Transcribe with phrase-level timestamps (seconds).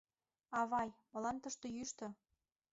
[0.59, 2.07] —Авай, молан тыште йӱштӧ?